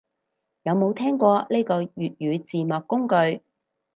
[0.63, 3.43] 有冇聽過呢個粵語字幕工具